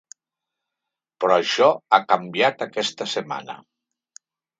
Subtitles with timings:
[1.23, 3.59] Però això ha canviat aquesta setmana.